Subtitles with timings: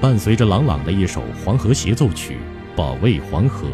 [0.00, 2.34] 伴随着朗朗的一首《黄河协奏曲》，
[2.74, 3.68] 保卫黄河，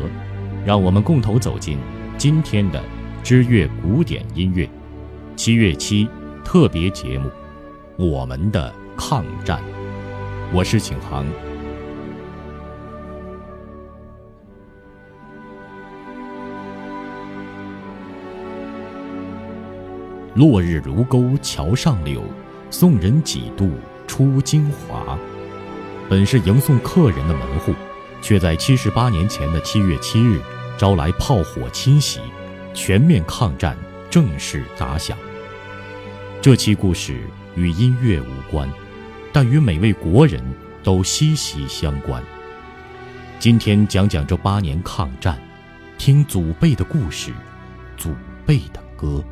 [0.64, 1.78] 让我们共同走进
[2.18, 2.82] 今天的
[3.22, 4.68] 知乐古典音乐
[5.36, 6.08] 七月七
[6.44, 7.28] 特别节目
[8.04, 9.60] 《我们的抗战》。
[10.52, 11.24] 我是景航。
[20.34, 22.20] 落日如钩桥上柳，
[22.68, 23.70] 送人几度
[24.08, 25.16] 出京华。
[26.08, 27.74] 本是迎送客人的门户，
[28.22, 30.40] 却在七十八年前的七月七日，
[30.78, 32.20] 招来炮火侵袭，
[32.72, 33.76] 全面抗战
[34.08, 35.18] 正式打响。
[36.40, 37.20] 这期故事
[37.56, 38.70] 与音乐无关，
[39.32, 40.40] 但与每位国人
[40.84, 42.22] 都息息相关。
[43.40, 45.36] 今天讲讲这八年抗战，
[45.98, 47.32] 听祖辈的故事，
[47.96, 48.14] 祖
[48.46, 49.24] 辈的歌。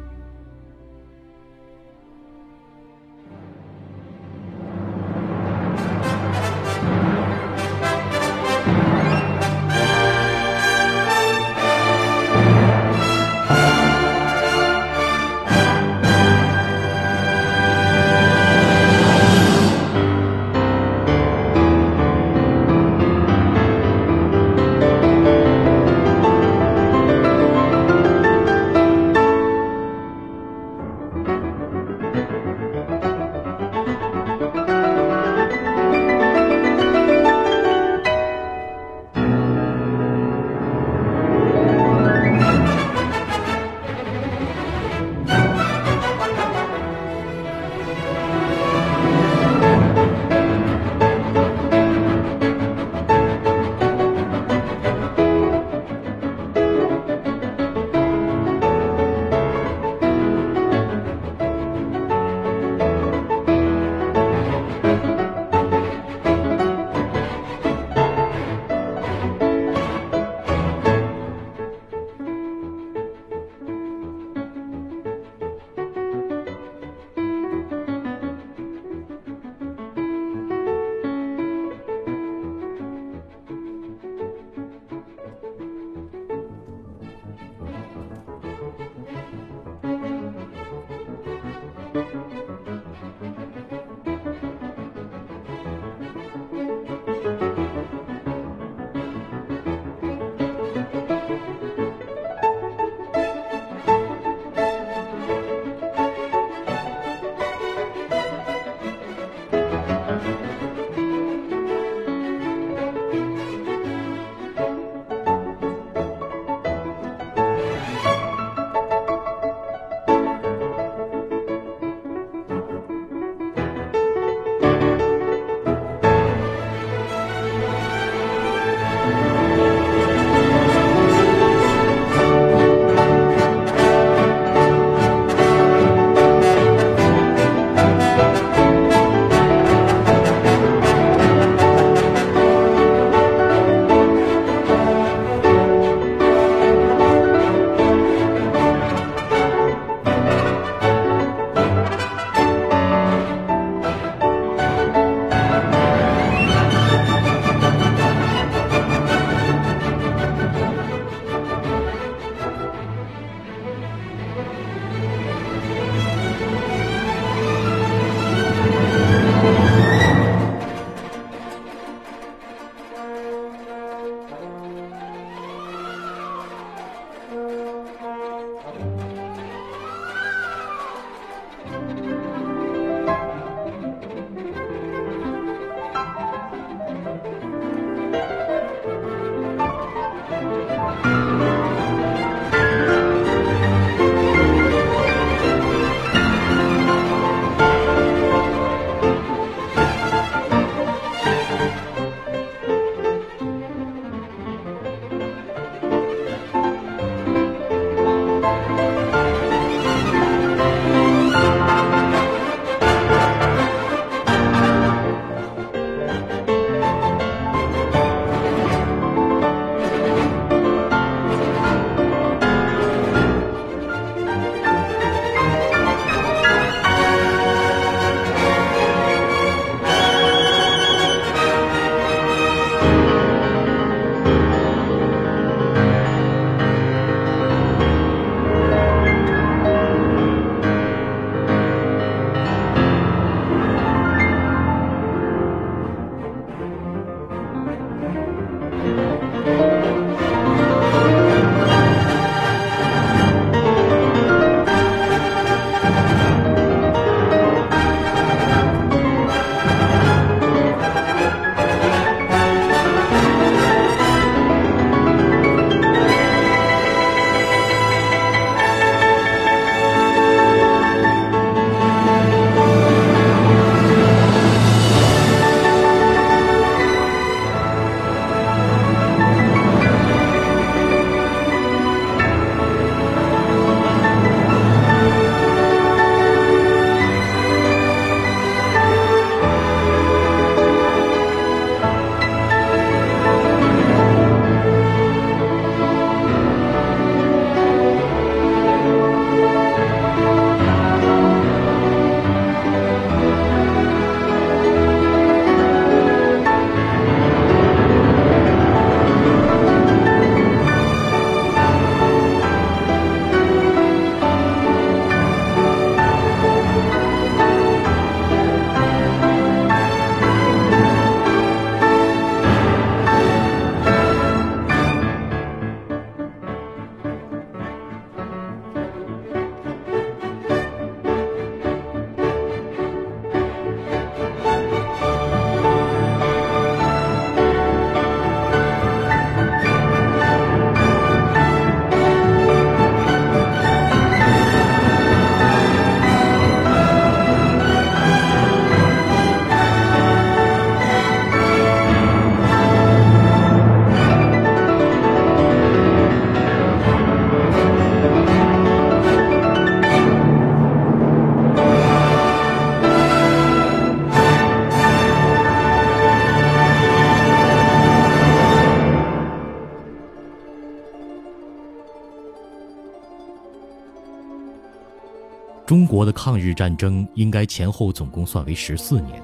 [375.67, 379.23] 中国的抗日战争应该前后总共算为十四年，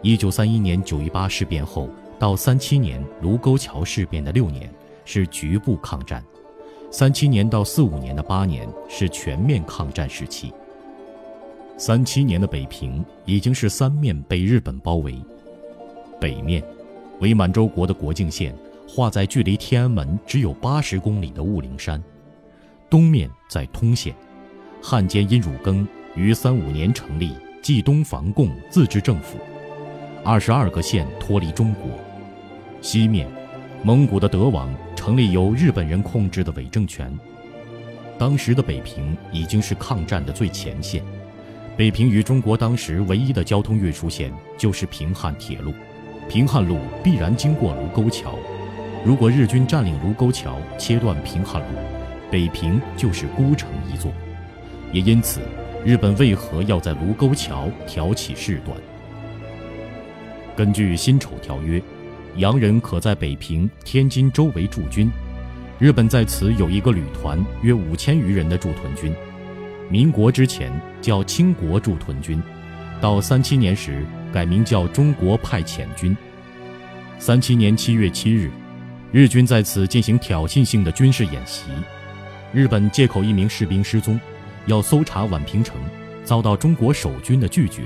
[0.00, 1.88] 一九三一年九一八事变后
[2.20, 4.72] 到三七年卢沟桥事变的六年
[5.04, 6.22] 是局部抗战，
[6.88, 10.52] 三七年到四五年的八年是全面抗战时期。
[11.76, 15.20] 三七年的北平已经是三面被日本包围，
[16.20, 16.62] 北面
[17.18, 18.54] 为满洲国的国境线，
[18.86, 21.98] 画在距离天安门只有八十公里的雾灵山；
[22.88, 24.14] 东面在通县。
[24.84, 25.86] 汉奸殷汝耕
[26.16, 29.38] 于三五年成立冀东防共自治政府，
[30.24, 31.84] 二十二个县脱离中国。
[32.80, 33.28] 西面，
[33.84, 37.16] 蒙古的德王成立由日本人控制的伪政权。
[38.18, 41.00] 当时的北平已经是抗战的最前线。
[41.76, 45.72] 北平与中国当时唯一的交通运输线就是平汉铁路，
[46.28, 48.34] 平汉路必然经过卢沟桥。
[49.04, 51.78] 如果日军占领卢沟桥，切断平汉路，
[52.32, 54.10] 北平就是孤城一座。
[54.92, 55.40] 也因此，
[55.84, 58.76] 日本为何要在卢沟桥挑起事端？
[60.54, 61.80] 根据《辛丑条约》，
[62.36, 65.10] 洋人可在北平、天津周围驻军，
[65.78, 69.14] 日本在此有一个旅团，约五千余人的驻屯军。
[69.88, 72.42] 民国之前叫清国驻屯军，
[73.00, 76.14] 到三七年时改名叫中国派遣军。
[77.18, 78.50] 三七年七月七日，
[79.10, 81.62] 日军在此进行挑衅性的军事演习，
[82.52, 84.20] 日本借口一名士兵失踪。
[84.66, 85.76] 要搜查宛平城，
[86.24, 87.82] 遭到中国守军的拒绝，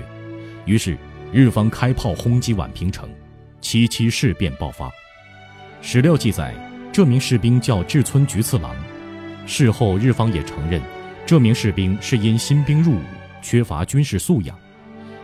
[0.64, 0.96] 于是
[1.32, 3.08] 日方开炮轰击宛平城，
[3.60, 4.90] 七七事变爆发。
[5.80, 6.54] 史料记载，
[6.92, 8.74] 这名士兵叫志村菊次郎。
[9.46, 10.82] 事后日方也承认，
[11.24, 13.02] 这名士兵是因新兵入伍，
[13.40, 14.58] 缺乏军事素养，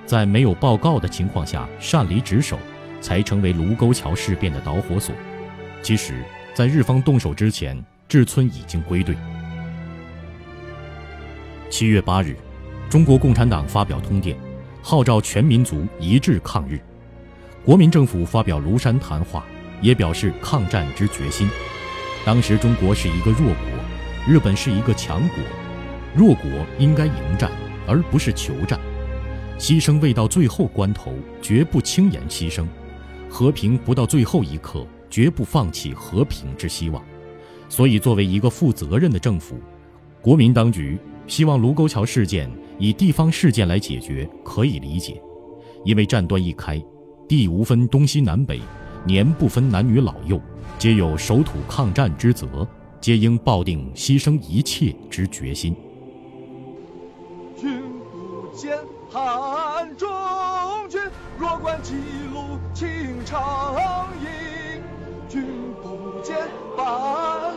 [0.07, 2.59] 在没有报告的情况下擅离职守，
[3.01, 5.15] 才成为卢沟桥事变的导火索。
[5.83, 6.23] 其实，
[6.55, 7.77] 在日方动手之前，
[8.09, 9.17] 志村已经归队。
[11.73, 12.37] 七月八日，
[12.91, 14.37] 中国共产党发表通电，
[14.83, 16.79] 号召全民族一致抗日。
[17.65, 19.47] 国民政府发表庐山谈话，
[19.81, 21.49] 也表示抗战之决心。
[22.27, 25.39] 当时中国是一个弱国，日本是一个强国，
[26.15, 27.51] 弱国应该迎战，
[27.87, 28.79] 而不是求战。
[29.59, 32.67] 牺牲未到最后关头，绝不轻言牺牲；
[33.31, 37.03] 和平不到最后一刻，绝不放弃和平之希望。
[37.71, 39.59] 所以，作为一个负责任的政府，
[40.21, 40.99] 国民当局。
[41.27, 45.23] 希望卢沟桥事件以地方事件来解决，可以理解，
[45.85, 46.83] 因为战端一开，
[47.29, 48.61] 地无分东西南北，
[49.07, 50.41] 年不分男女老幼，
[50.79, 52.67] 皆有守土抗战之责，
[53.01, 55.75] 皆应抱定牺牲一切之决心。
[57.57, 58.77] 君不见
[59.11, 60.09] 汉中
[60.89, 61.01] 军，
[61.39, 61.95] 弱冠几
[62.33, 62.89] 路青
[63.25, 64.83] 长营。
[65.29, 65.45] 君
[65.83, 66.37] 不见
[66.77, 67.52] 半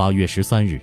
[0.00, 0.80] 八月十三日，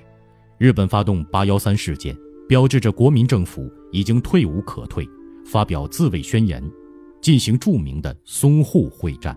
[0.59, 2.15] 日本发动八幺三事件，
[2.47, 5.09] 标志着国民政府已经退无可退，
[5.43, 6.63] 发表自卫宣言，
[7.19, 9.35] 进行著名的淞沪会战。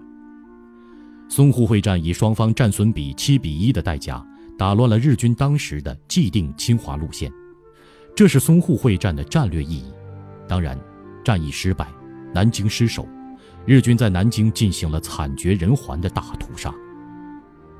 [1.31, 4.23] 淞沪会战以双方战损比七比一的代价，
[4.59, 7.33] 打乱了日军当时的既定侵华路线，
[8.15, 9.91] 这是淞沪会战的战略意义。
[10.47, 10.79] 当然，
[11.25, 11.89] 战役失败，
[12.35, 13.09] 南京失守，
[13.65, 16.71] 日军在南京进行了惨绝人寰的大屠杀。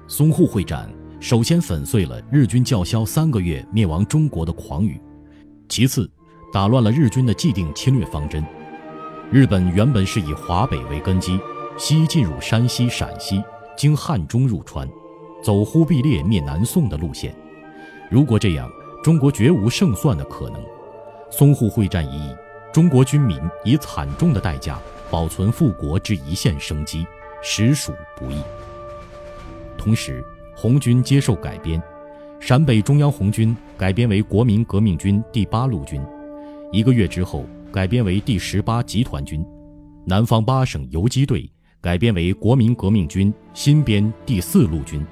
[0.09, 0.91] 淞沪会战。
[1.21, 4.99] 首先粉碎了日军叫嚣三个月灭亡中国的狂语，
[5.69, 6.11] 其次
[6.51, 8.43] 打乱了日军的既定侵略方针。
[9.31, 11.39] 日本原本是以华北为根基，
[11.77, 13.45] 西进入山西、陕西，
[13.77, 14.89] 经汉中入川，
[15.45, 17.37] 走忽必烈灭南宋的路线。
[18.11, 18.69] 如果这样，
[19.05, 20.61] 中国绝无胜算的可能。
[21.31, 22.35] 淞沪会战一役，
[22.73, 27.07] 中国军民以惨重的代价保存复国之一线生机，
[27.43, 28.41] 实属不易。
[29.77, 30.25] 同时，
[30.63, 31.83] 红军接受改编，
[32.39, 35.99] 陕北中央红军改编为国民革命军第八路军，
[36.71, 39.43] 一个月之后改编为第十八集团军，
[40.05, 41.51] 南方八省游击队
[41.81, 45.03] 改编为国民革命军新编第四路军，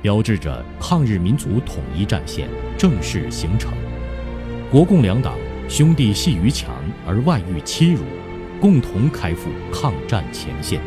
[0.00, 2.48] 标志着抗日民族统一战线
[2.78, 3.72] 正式形成。
[4.70, 5.36] 国共两党
[5.68, 6.72] 兄弟系于墙
[7.04, 8.04] 而外遇欺辱，
[8.60, 10.80] 共同开赴抗战前线。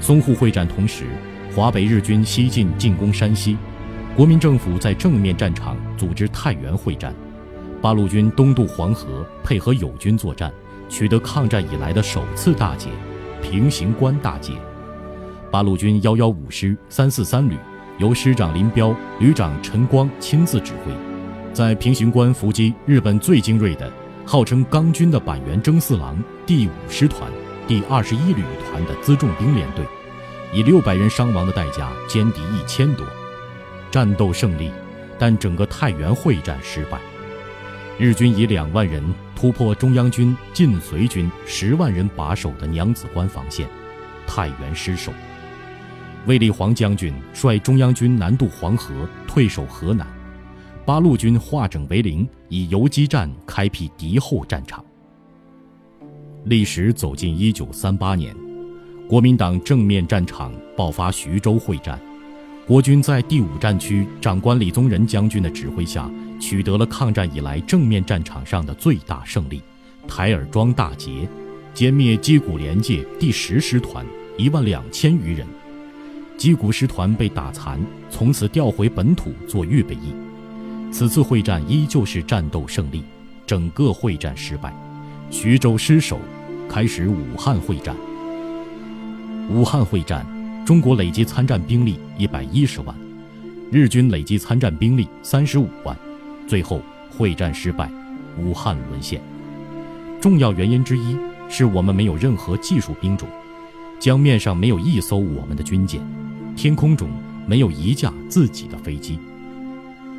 [0.00, 1.04] 淞沪会战同时，
[1.54, 3.56] 华北日军西进进攻山西，
[4.16, 7.12] 国民政府在正面战场组织太原会战，
[7.82, 10.52] 八路军东渡黄河，配合友军作战，
[10.88, 12.88] 取得抗战以来的首次大捷——
[13.42, 14.52] 平型关大捷。
[15.50, 17.56] 八路军幺幺五师三四三旅
[17.98, 20.92] 由师长林彪、旅长陈光亲自指挥，
[21.52, 23.92] 在平型关伏击日本最精锐的、
[24.24, 26.16] 号称“钢军”的板垣征四郎
[26.46, 27.28] 第五师团。
[27.66, 29.84] 第二十一旅团的辎重兵连队，
[30.52, 33.06] 以六百人伤亡的代价歼敌一千多，
[33.90, 34.70] 战斗胜利，
[35.18, 37.00] 但整个太原会战失败。
[37.98, 39.02] 日军以两万人
[39.36, 43.68] 突破中央军晋绥军十万人把守的娘子关防线，
[44.26, 45.12] 太原失守。
[46.26, 50.06] 卫立煌将军率中央军南渡黄河，退守河南，
[50.84, 54.84] 八路军化整为零，以游击战开辟敌后战场。
[56.44, 58.34] 历史走进一九三八年，
[59.10, 62.00] 国民党正面战场爆发徐州会战，
[62.64, 69.60] 国军在第五战区长官李宗仁将军的指挥下，取得了抗战以来正面战场上的最大胜利——
[70.06, 71.28] 台儿庄大捷，
[71.74, 74.06] 歼灭矶谷联界第十师团
[74.38, 75.44] 一万两千余人。
[76.38, 80.14] 矶谷师团被打残，从此调回本土做预备役。
[80.92, 83.02] 此次会战依旧是战斗胜利，
[83.44, 84.72] 整个会战失败。
[85.32, 86.16] 徐州失守，
[86.68, 87.96] 开始武汉会战。
[89.50, 90.24] 武汉会战，
[90.64, 92.94] 中国累计参战兵力一百一十万，
[93.72, 95.96] 日军累计参战兵力三十五万，
[96.46, 96.80] 最后
[97.10, 97.90] 会战失败，
[98.38, 99.20] 武汉沦陷。
[100.20, 101.16] 重要原因之一
[101.48, 103.28] 是我们没有任何技术兵种，
[103.98, 106.00] 江面上没有一艘我们的军舰，
[106.56, 107.10] 天空中
[107.44, 109.18] 没有一架自己的飞机。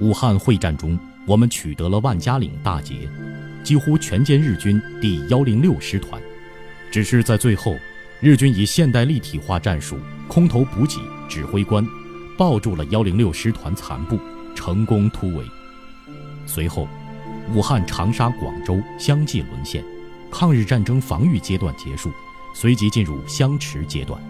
[0.01, 3.07] 武汉会战中，我们取得了万家岭大捷。
[3.63, 6.19] 几乎全歼日军第幺零六师团，
[6.91, 7.77] 只是在最后，
[8.21, 9.97] 日军以现代立体化战术、
[10.27, 11.83] 空投补给、指挥官，
[12.37, 14.19] 抱住了幺零六师团残部，
[14.53, 15.43] 成功突围。
[16.45, 16.87] 随后，
[17.51, 19.83] 武汉、长沙、广州相继沦陷，
[20.29, 22.11] 抗日战争防御阶段结束，
[22.53, 24.21] 随即进入相持阶段。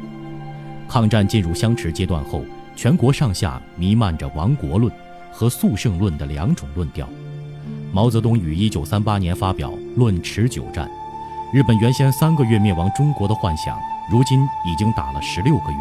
[0.87, 2.45] 抗战进入相持阶段后，
[2.77, 4.89] 全国上下弥漫着亡国论
[5.33, 7.09] 和速胜论的两种论调。
[7.91, 10.87] 毛泽东于1938年发表《论持久战》，
[11.53, 13.77] 日本原先三个月灭亡中国的幻想，
[14.09, 15.79] 如今已经打了十六个月。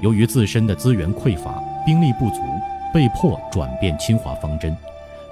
[0.00, 2.42] 由于自身的资源匮乏、兵力不足，
[2.92, 4.76] 被迫转变侵华方针，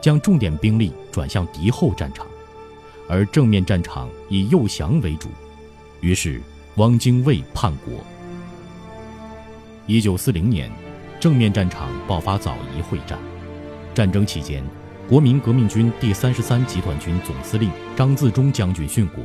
[0.00, 2.24] 将重点兵力转向敌后战场，
[3.08, 5.28] 而正面战场以诱降为主。
[6.00, 6.40] 于是，
[6.76, 7.94] 汪精卫叛国。
[9.88, 10.70] 1940年，
[11.18, 13.18] 正面战场爆发枣宜会战，
[13.92, 14.62] 战争期间。
[15.08, 19.24] 国民革命军第三十三集团军总司令张自忠将军殉国，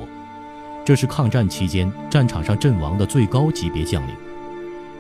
[0.84, 4.16] 这是抗战期间战场上阵亡的最高级别将领。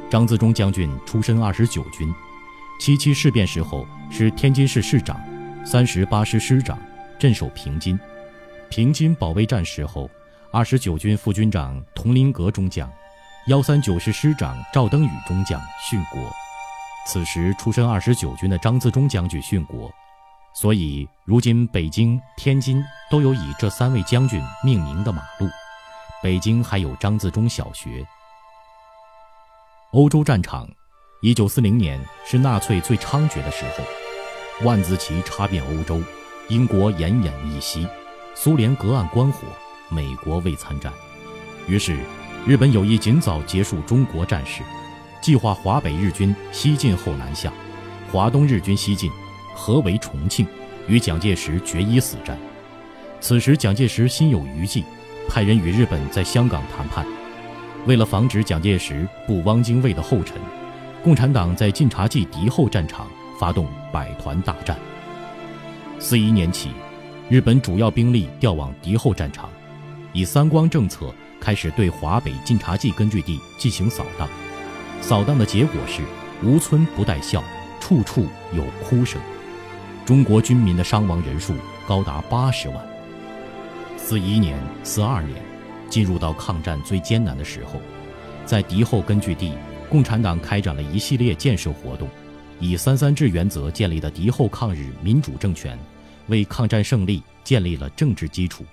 [0.09, 2.13] 张自忠将军出身二十九军，
[2.79, 5.19] 七七事变时候是天津市市长，
[5.65, 6.77] 三十八师师长，
[7.17, 7.99] 镇守平津。
[8.69, 10.09] 平津保卫战时候，
[10.51, 12.91] 二十九军副军长佟麟阁中将，
[13.47, 15.59] 幺三九师师长赵登禹中将
[15.89, 16.21] 殉国。
[17.07, 19.91] 此时出身二十九军的张自忠将军殉国。
[20.53, 25.47] 所以，如今北京、天津都有以这三位将军命名的马路。
[26.23, 28.05] 北京还有张自忠小学。
[29.91, 30.69] 欧洲战场，
[31.21, 33.83] 一九四零年是纳粹最猖獗的时候，
[34.63, 35.99] 万字旗插遍欧洲，
[36.47, 37.87] 英国奄奄一息，
[38.35, 39.47] 苏联隔岸观火，
[39.89, 40.93] 美国未参战。
[41.67, 41.97] 于是，
[42.45, 44.61] 日本有意尽早结束中国战事，
[45.23, 47.51] 计划华北日军西进后南下，
[48.11, 49.09] 华东日军西进。
[49.53, 50.47] 合围重庆，
[50.87, 52.39] 与蒋介石决一死战。
[53.19, 54.83] 此时，蒋介石心有余悸，
[55.29, 57.05] 派人与日本在香港谈判。
[57.87, 60.37] 为了防止蒋介石步汪精卫的后尘，
[61.03, 63.07] 共产党在晋察冀敌后战场
[63.39, 64.77] 发动百团大战。
[65.97, 66.69] 四一年起，
[67.29, 69.49] 日本主要兵力调往敌后战场，
[70.13, 74.27] 以三光政策开始对华北晋察冀根据地进行扫荡。
[75.01, 76.03] 扫荡的结果是
[76.43, 77.43] 无村不带笑，
[77.79, 79.19] 处处有哭声。
[80.05, 81.55] 中国军民的伤亡人数
[81.87, 82.90] 高达八十万。
[84.03, 85.41] 四一年、四二年，
[85.87, 87.79] 进入到抗战最艰难的时候，
[88.45, 89.53] 在敌后根据地，
[89.89, 92.09] 共产党开展了一系列建设活动，
[92.59, 95.79] 以“三三制”原则建立的敌后抗日民主政权，
[96.27, 98.65] 为抗战胜利建立了政治基础。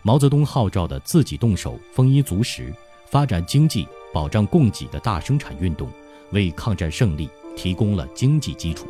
[0.00, 2.72] 毛泽东号召的“自己动手，丰衣足食，
[3.10, 5.86] 发展经济，保障供给”的大生产运动，
[6.30, 8.86] 为抗战胜利提供了经济基础。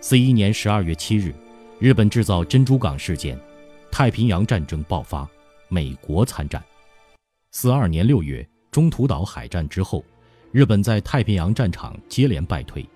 [0.00, 1.34] 四一年十二月七日，
[1.78, 3.38] 日本制造珍珠港事件，
[3.92, 5.28] 太平洋战争爆发，
[5.68, 6.64] 美国参战。
[7.50, 10.02] 四二年六月，中途岛海战之后，
[10.50, 12.88] 日本在太平洋战场接连败退。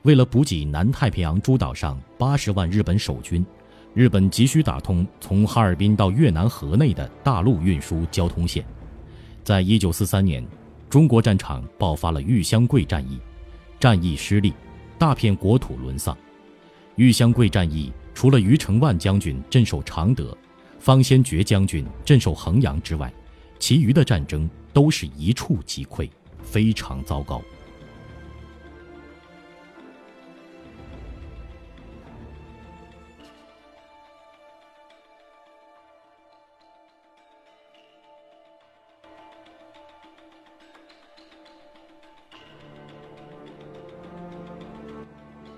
[0.00, 3.44] 为了补给南太平洋诸岛上八十万日本守军，
[3.92, 8.64] 日本急需打通从哈尔滨到越南河内的大陆运输交通线。
[9.44, 10.42] 在一九四三年，
[10.88, 13.20] 中国战场爆发了玉香桂战役，
[13.78, 14.54] 战役失利，
[14.98, 16.16] 大片国土沦丧。
[16.96, 20.36] 玉香桂战役除了余承万将军镇守常德，
[20.78, 23.10] 方先觉将军镇守衡阳之外，
[23.58, 26.06] 其余的战争都是一触即溃，
[26.42, 27.40] 非常糟糕。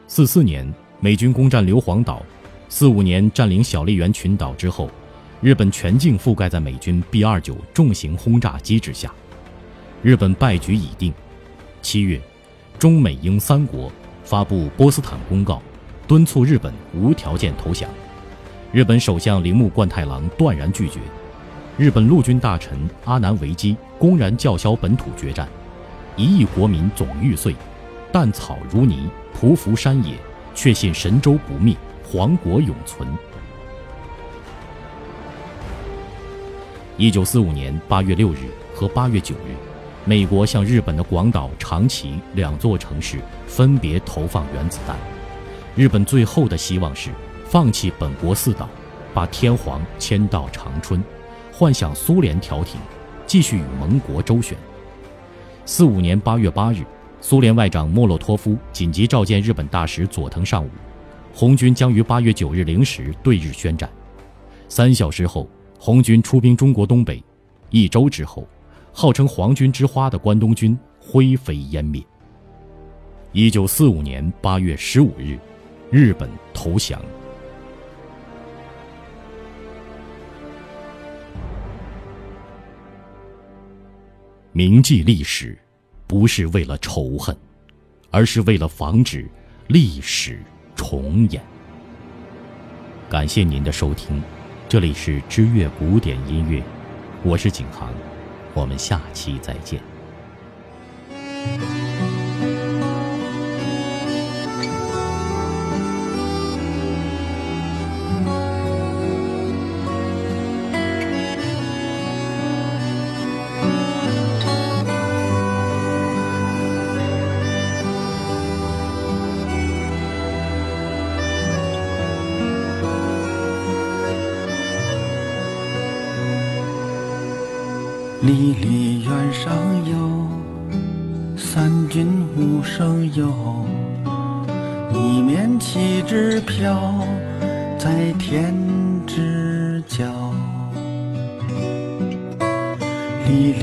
[0.07, 2.22] 四四年，美军攻占硫磺岛；
[2.75, 4.89] 四五年占领小笠原群岛之后，
[5.43, 9.13] 日本全境覆盖在美军 B 二九重型轰炸机之下，
[10.01, 11.13] 日本败局已定。
[11.83, 12.19] 七月，
[12.79, 13.93] 中美英三国
[14.25, 15.61] 发布波斯坦公告，
[16.09, 17.87] 敦促日本无条件投降。
[18.73, 20.99] 日本首相铃木贯太郎断然拒绝。
[21.77, 25.47] 日本陆军大臣阿南惟基公然叫嚣本土决战，
[26.17, 27.55] 一亿国民总玉碎，
[28.11, 29.11] 但草如泥。
[29.39, 30.17] 匍匐山野，
[30.55, 31.77] 确信神州不灭，
[32.12, 33.09] 皇国永存。
[36.98, 39.57] 一九四五年八月六日和八月九日，
[40.05, 44.94] 美国向日本的广岛、长崎两座城市分别投放原子弹。
[45.75, 47.09] 日本最后的希望是
[47.46, 48.68] 放弃本国四岛，
[49.14, 51.03] 把天皇迁到长春，
[51.51, 52.79] 幻想苏联调停，
[53.27, 54.55] 继续与盟国周旋。
[55.64, 56.85] 四五年八月八日。
[57.22, 60.68] 苏联外长莫洛托夫紧急召见日本大使佐藤尚武，
[61.35, 63.90] 红军将于八月九日零时对日宣战。
[64.68, 67.23] 三小时后，红军出兵中国东北。
[67.71, 68.47] 一周之后，
[68.92, 72.03] 号称“皇军之花”的关东军灰飞烟灭。
[73.33, 75.38] 一九四五年八月十五日，
[75.90, 77.01] 日本投降。
[84.53, 85.59] 铭记历史。
[86.05, 87.35] 不是为了仇恨，
[88.11, 89.27] 而是为了防止
[89.68, 90.42] 历史
[90.83, 91.40] 重演。
[93.09, 94.21] 感谢您的收听，
[94.68, 96.61] 这里是知乐古典音乐，
[97.23, 97.95] 我是景航，
[98.53, 99.81] 我们下期再见。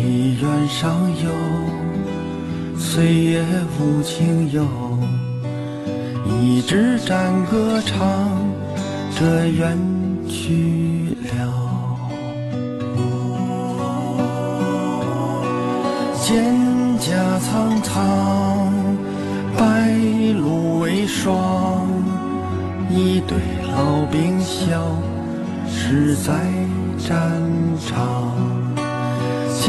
[0.10, 1.30] 离原上有，
[2.76, 3.46] 岁月
[3.80, 4.66] 无情有。
[6.42, 8.08] 一支战歌唱
[9.16, 9.78] 着远
[10.28, 11.38] 去了。
[16.24, 18.74] 蒹葭苍苍，
[19.56, 19.92] 白
[20.40, 21.86] 露为霜。
[22.90, 23.38] 一对
[23.72, 24.82] 老兵消
[25.68, 26.34] 失在
[26.98, 27.40] 战
[27.86, 28.49] 场。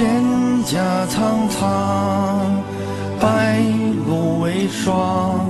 [0.01, 2.65] 蒹葭苍苍，
[3.21, 3.61] 白
[4.07, 5.47] 露为霜。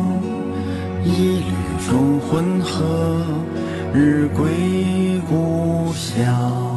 [1.05, 1.53] 一缕
[1.89, 3.25] 忠魂何
[3.95, 6.70] 日归故乡？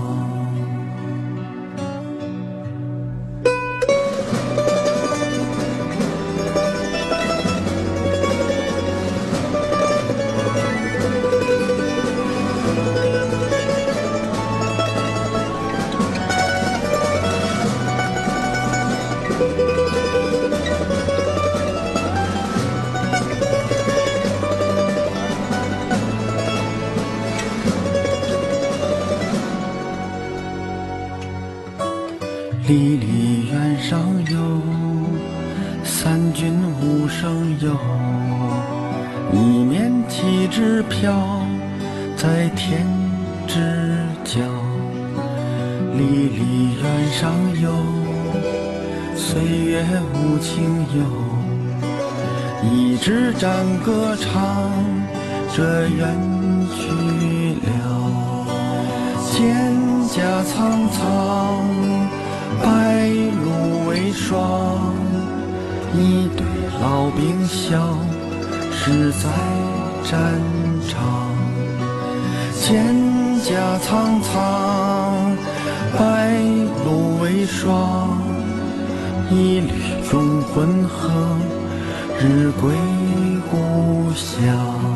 [46.23, 46.41] 离离
[46.81, 47.69] 原上有，
[49.13, 49.83] 岁月
[50.13, 51.03] 无情有。
[52.63, 53.51] 一支战
[53.83, 54.31] 歌唱
[55.53, 56.17] 着远
[56.77, 57.67] 去了，
[59.31, 59.33] 蒹
[60.07, 61.01] 葭苍苍。
[62.63, 62.69] 白
[63.43, 64.95] 露为霜，
[65.93, 66.45] 一对
[66.81, 67.97] 老兵消
[68.71, 69.27] 失在
[70.09, 70.13] 战
[70.88, 70.93] 场。
[72.55, 72.71] 蒹
[73.41, 75.12] 葭苍苍，
[75.93, 76.32] 白
[76.84, 78.17] 露为霜，
[79.29, 79.71] 一缕
[80.10, 81.38] 忠魂何
[82.19, 82.73] 日归
[83.51, 84.92] 故乡？